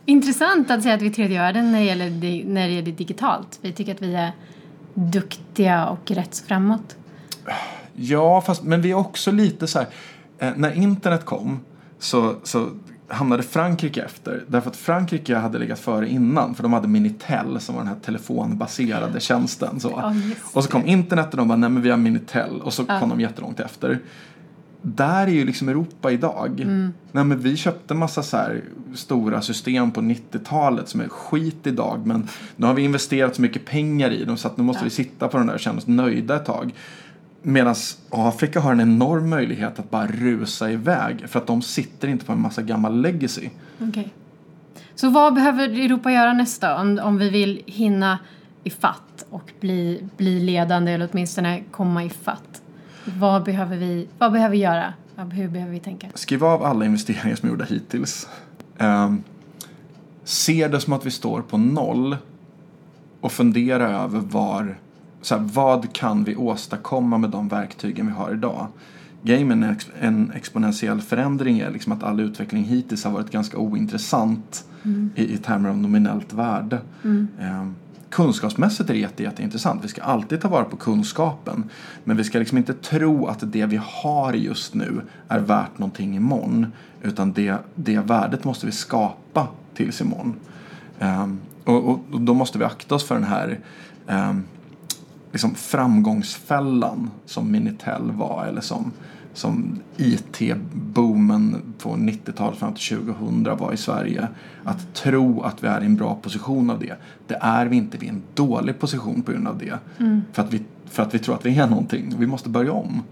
Intressant 0.04 0.70
att 0.70 0.82
säga 0.82 0.94
att 0.94 1.02
vi 1.02 1.06
är 1.06 1.12
tredje 1.12 1.38
världen 1.38 1.72
när 1.72 1.78
det 1.78 1.84
gäller, 1.84 2.10
när 2.44 2.68
det 2.68 2.74
gäller 2.74 2.92
digitalt. 2.92 3.58
Vi 3.62 3.72
tycker 3.72 3.94
att 3.94 4.02
vi 4.02 4.14
är 4.14 4.32
duktiga 4.94 5.86
och 5.86 6.10
rätt 6.10 6.44
framåt. 6.46 6.96
Ja, 7.94 8.40
fast, 8.40 8.62
men 8.62 8.82
vi 8.82 8.90
är 8.90 8.94
också 8.94 9.30
lite 9.30 9.66
så 9.66 9.78
här. 9.78 9.88
Eh, 10.40 10.50
när 10.56 10.72
internet 10.72 11.24
kom 11.24 11.60
så, 11.98 12.34
så 12.42 12.68
hamnade 13.08 13.42
Frankrike 13.42 14.02
efter. 14.02 14.44
Därför 14.46 14.70
att 14.70 14.76
Frankrike 14.76 15.36
hade 15.36 15.58
legat 15.58 15.78
före 15.78 16.08
innan. 16.08 16.54
För 16.54 16.62
de 16.62 16.72
hade 16.72 16.88
Minitel 16.88 17.60
som 17.60 17.74
var 17.74 17.82
den 17.82 17.88
här 17.92 18.00
telefonbaserade 18.00 19.20
tjänsten. 19.20 19.80
Så. 19.80 20.12
Just 20.28 20.56
och 20.56 20.64
så 20.64 20.70
kom 20.70 20.86
internet 20.86 21.30
och 21.30 21.36
de 21.36 21.48
bara, 21.48 21.56
nej 21.56 21.70
men 21.70 21.82
vi 21.82 21.90
har 21.90 21.96
Minitel. 21.96 22.60
Och 22.60 22.72
så 22.72 22.84
kom 22.84 23.08
de 23.08 23.20
jättelångt 23.20 23.60
efter. 23.60 23.98
Där 24.82 25.26
är 25.26 25.30
ju 25.30 25.44
liksom 25.44 25.68
Europa 25.68 26.10
idag. 26.10 26.60
Mm. 26.60 26.92
Nej, 27.12 27.24
men 27.24 27.38
vi 27.38 27.56
köpte 27.56 27.94
massa 27.94 28.22
så 28.22 28.46
stora 28.94 29.42
system 29.42 29.90
på 29.90 30.00
90-talet 30.00 30.88
som 30.88 31.00
är 31.00 31.08
skit 31.08 31.66
idag. 31.66 32.06
Men 32.06 32.28
nu 32.56 32.66
har 32.66 32.74
vi 32.74 32.82
investerat 32.82 33.36
så 33.36 33.42
mycket 33.42 33.64
pengar 33.64 34.10
i 34.10 34.24
dem 34.24 34.36
så 34.36 34.48
att 34.48 34.56
nu 34.56 34.64
måste 34.64 34.80
Ja. 34.80 34.84
vi 34.84 34.90
sitta 34.90 35.28
på 35.28 35.38
den 35.38 35.46
där 35.46 35.54
och 35.54 35.60
känna 35.60 35.78
oss 35.78 35.86
nöjda 35.86 36.36
ett 36.36 36.44
tag. 36.44 36.74
Medan 37.42 37.74
Afrika 38.10 38.60
har 38.60 38.72
en 38.72 38.80
enorm 38.80 39.30
möjlighet 39.30 39.78
att 39.78 39.90
bara 39.90 40.06
rusa 40.06 40.70
iväg 40.70 41.28
för 41.28 41.38
att 41.38 41.46
de 41.46 41.62
sitter 41.62 42.08
inte 42.08 42.24
på 42.24 42.32
en 42.32 42.40
massa 42.40 42.62
gammal 42.62 43.00
legacy. 43.00 43.48
Okej. 43.78 44.12
Så 44.94 45.10
vad 45.10 45.34
behöver 45.34 45.68
Europa 45.68 46.10
göra 46.12 46.32
nästa 46.32 46.80
om, 46.80 47.00
om 47.02 47.18
vi 47.18 47.30
vill 47.30 47.62
hinna 47.66 48.18
i 48.64 48.70
fatt 48.70 49.26
och 49.30 49.52
bli, 49.60 50.04
bli 50.16 50.40
ledande 50.40 50.92
eller 50.92 51.08
åtminstone 51.12 51.62
komma 51.70 52.04
i 52.04 52.10
fatt? 52.10 52.62
Vad 53.04 53.44
behöver 53.44 53.76
vi, 53.76 54.08
vad 54.18 54.32
behöver 54.32 54.52
vi 54.52 54.62
göra? 54.62 54.94
Hur 55.16 55.48
behöver 55.48 55.72
vi 55.72 55.80
tänka? 55.80 56.08
Skriv 56.14 56.44
av 56.44 56.64
alla 56.64 56.84
investeringar 56.84 57.36
som 57.36 57.48
är 57.48 57.52
gjorda 57.52 57.64
hittills. 57.64 58.28
Um, 58.78 59.22
se 60.24 60.68
det 60.68 60.80
som 60.80 60.92
att 60.92 61.06
vi 61.06 61.10
står 61.10 61.42
på 61.42 61.58
noll 61.58 62.16
och 63.20 63.32
fundera 63.32 63.88
över 63.88 64.20
var, 64.20 64.78
så 65.22 65.36
här, 65.36 65.42
vad 65.52 65.92
kan 65.92 66.24
vi 66.24 66.36
åstadkomma 66.36 67.18
med 67.18 67.30
de 67.30 67.48
verktygen 67.48 68.06
vi 68.06 68.12
har 68.12 68.32
idag. 68.32 68.66
Grejen 69.22 69.48
med 69.48 69.56
en, 69.56 69.74
ex- 69.74 69.90
en 70.00 70.32
exponentiell 70.34 71.00
förändring 71.00 71.58
är 71.58 71.70
liksom 71.70 71.92
att 71.92 72.02
all 72.02 72.20
utveckling 72.20 72.64
hittills 72.64 73.04
har 73.04 73.10
varit 73.12 73.30
ganska 73.30 73.58
ointressant 73.58 74.64
i, 75.14 75.34
i 75.34 75.36
termer 75.36 75.68
av 75.68 75.78
nominellt 75.78 76.32
värde. 76.32 76.78
Ehm, 77.40 77.74
kunskapsmässigt 78.10 78.90
är 78.90 78.94
det 78.94 79.00
jätte, 79.00 79.22
jätteintressant. 79.22 79.84
Vi 79.84 79.88
ska 79.88 80.02
alltid 80.02 80.40
ta 80.40 80.48
vara 80.48 80.64
på 80.64 80.76
kunskapen. 80.76 81.64
Men 82.04 82.16
vi 82.16 82.24
ska 82.24 82.38
liksom 82.38 82.58
inte 82.58 82.74
tro 82.74 83.26
att 83.26 83.52
det 83.52 83.66
vi 83.66 83.80
har 83.84 84.32
just 84.32 84.74
nu 84.74 85.00
är 85.28 85.38
värt 85.38 85.78
någonting 85.78 86.16
imorgon. 86.16 86.66
Utan 87.02 87.32
det, 87.32 87.54
det 87.74 87.98
värdet 87.98 88.44
måste 88.44 88.66
vi 88.66 88.72
skapa 88.72 89.48
tills 89.74 90.00
imorgon. 90.00 90.34
Ehm, 90.98 91.38
och, 91.64 91.88
och, 91.88 92.00
och 92.12 92.20
då 92.20 92.34
måste 92.34 92.58
vi 92.58 92.64
akta 92.64 92.94
oss 92.94 93.04
för 93.04 93.14
den 93.14 93.24
här 93.24 93.60
ehm, 94.06 94.44
liksom 95.32 95.54
framgångsfällan 95.54 97.10
som 97.26 97.52
Minitel 97.52 98.10
var 98.12 98.46
eller 98.46 98.60
som, 98.60 98.92
som 99.34 99.78
IT-boomen 99.96 101.56
på 101.78 101.88
90-talet 101.88 102.58
fram 102.58 102.74
till 102.74 102.98
2000 102.98 103.56
var 103.58 103.72
i 103.72 103.76
Sverige. 103.76 104.28
Att 104.64 104.94
tro 104.94 105.42
att 105.42 105.64
vi 105.64 105.68
är 105.68 105.80
i 105.80 105.86
en 105.86 105.96
bra 105.96 106.14
position 106.14 106.70
av 106.70 106.78
det. 106.78 106.94
Det 107.26 107.38
är 107.40 107.66
vi 107.66 107.76
inte, 107.76 107.98
vi 107.98 108.06
är 108.06 108.10
i 108.10 108.14
en 108.14 108.22
dålig 108.34 108.78
position 108.78 109.22
på 109.22 109.32
grund 109.32 109.48
av 109.48 109.58
det. 109.58 109.78
För 110.32 110.42
att 110.42 110.52
vi, 110.54 110.62
för 110.90 111.02
att 111.02 111.14
vi 111.14 111.18
tror 111.18 111.34
att 111.34 111.46
vi 111.46 111.58
är 111.58 111.66
någonting. 111.66 112.14
Vi 112.18 112.26
måste 112.26 112.48
börja 112.48 112.72
om. 112.72 113.02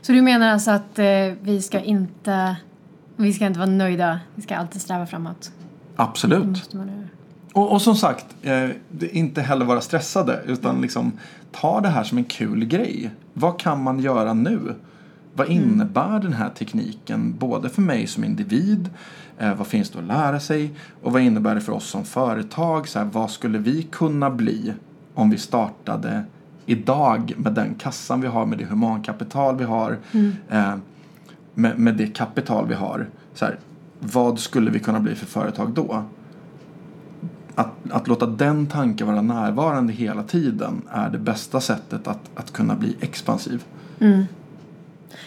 Så 0.00 0.12
du 0.12 0.22
menar 0.22 0.48
alltså 0.48 0.70
att 0.70 0.98
eh, 0.98 1.06
vi 1.42 1.62
ska 1.62 1.80
inte 1.80 2.56
vi 3.16 3.32
ska 3.32 3.46
inte 3.46 3.58
vara 3.58 3.70
nöjda, 3.70 4.20
vi 4.34 4.42
ska 4.42 4.56
alltid 4.56 4.82
sträva 4.82 5.06
framåt? 5.06 5.52
Absolut. 5.96 6.74
Och, 7.56 7.72
och 7.72 7.82
som 7.82 7.96
sagt, 7.96 8.26
eh, 8.42 8.70
inte 9.00 9.42
heller 9.42 9.64
vara 9.64 9.80
stressade 9.80 10.40
utan 10.46 10.80
liksom 10.80 11.12
ta 11.52 11.80
det 11.80 11.88
här 11.88 12.04
som 12.04 12.18
en 12.18 12.24
kul 12.24 12.64
grej. 12.64 13.10
Vad 13.32 13.58
kan 13.58 13.82
man 13.82 13.98
göra 13.98 14.34
nu? 14.34 14.74
Vad 15.34 15.48
innebär 15.48 16.20
den 16.20 16.32
här 16.32 16.50
tekniken 16.50 17.34
både 17.38 17.68
för 17.68 17.82
mig 17.82 18.06
som 18.06 18.24
individ, 18.24 18.90
eh, 19.38 19.54
vad 19.54 19.66
finns 19.66 19.90
det 19.90 19.98
att 19.98 20.04
lära 20.04 20.40
sig 20.40 20.70
och 21.02 21.12
vad 21.12 21.22
innebär 21.22 21.54
det 21.54 21.60
för 21.60 21.72
oss 21.72 21.86
som 21.86 22.04
företag? 22.04 22.88
Så 22.88 22.98
här, 22.98 23.06
vad 23.12 23.30
skulle 23.30 23.58
vi 23.58 23.82
kunna 23.82 24.30
bli 24.30 24.72
om 25.14 25.30
vi 25.30 25.38
startade 25.38 26.24
idag 26.66 27.34
med 27.36 27.52
den 27.52 27.74
kassan 27.74 28.20
vi 28.20 28.26
har, 28.26 28.46
med 28.46 28.58
det 28.58 28.64
humankapital 28.64 29.56
vi 29.56 29.64
har, 29.64 29.98
eh, 30.48 30.74
med, 31.54 31.78
med 31.78 31.94
det 31.96 32.06
kapital 32.06 32.66
vi 32.68 32.74
har. 32.74 33.06
Så 33.34 33.44
här, 33.44 33.58
vad 34.00 34.38
skulle 34.38 34.70
vi 34.70 34.78
kunna 34.78 35.00
bli 35.00 35.14
för 35.14 35.26
företag 35.26 35.70
då? 35.70 36.04
Att, 37.56 37.72
att 37.90 38.08
låta 38.08 38.26
den 38.26 38.66
tanken 38.66 39.06
vara 39.06 39.22
närvarande 39.22 39.92
hela 39.92 40.22
tiden 40.22 40.82
är 40.90 41.10
det 41.10 41.18
bästa 41.18 41.60
sättet 41.60 42.08
att, 42.08 42.30
att 42.34 42.52
kunna 42.52 42.74
bli 42.74 42.96
expansiv. 43.00 43.64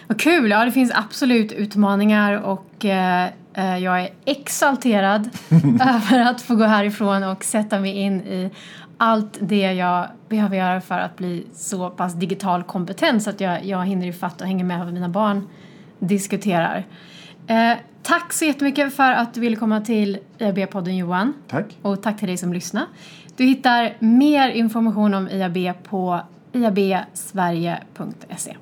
Vad 0.07 0.19
kul! 0.19 0.49
Ja, 0.49 0.65
det 0.65 0.71
finns 0.71 0.91
absolut 0.95 1.51
utmaningar 1.51 2.41
och 2.41 2.85
eh, 2.85 3.29
eh, 3.53 3.77
jag 3.77 4.01
är 4.01 4.09
exalterad 4.25 5.29
över 5.81 6.19
att 6.19 6.41
få 6.41 6.55
gå 6.55 6.63
härifrån 6.63 7.23
och 7.23 7.43
sätta 7.43 7.79
mig 7.79 7.97
in 7.97 8.21
i 8.21 8.51
allt 8.97 9.37
det 9.41 9.73
jag 9.73 10.07
behöver 10.29 10.57
göra 10.57 10.81
för 10.81 10.99
att 10.99 11.17
bli 11.17 11.47
så 11.53 11.89
pass 11.89 12.13
digital 12.13 12.63
kompetent 12.63 13.23
så 13.23 13.29
att 13.29 13.41
jag, 13.41 13.65
jag 13.65 13.85
hinner 13.85 14.07
ifatt 14.07 14.41
och 14.41 14.47
hänger 14.47 14.63
med 14.63 14.79
vad 14.79 14.93
mina 14.93 15.09
barn 15.09 15.47
diskuterar. 15.99 16.85
Eh, 17.47 17.73
tack 18.03 18.33
så 18.33 18.45
jättemycket 18.45 18.93
för 18.93 19.11
att 19.11 19.33
du 19.33 19.41
ville 19.41 19.55
komma 19.55 19.81
till 19.81 20.19
IAB-podden 20.37 20.97
Johan. 20.97 21.33
Tack. 21.47 21.65
Och 21.81 22.01
tack 22.01 22.19
till 22.19 22.27
dig 22.27 22.37
som 22.37 22.53
lyssnar. 22.53 22.85
Du 23.35 23.45
hittar 23.45 23.97
mer 23.99 24.49
information 24.49 25.13
om 25.13 25.29
IAB 25.29 25.83
på 25.83 26.21
iabsverige.se. 26.53 28.55